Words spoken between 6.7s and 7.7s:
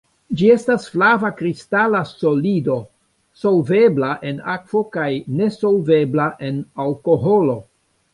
alkoholo.